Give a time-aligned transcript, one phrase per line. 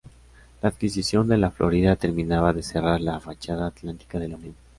[0.63, 4.55] La adquisición de la Florida terminaba de cerrar la fachada atlántica de la Unión.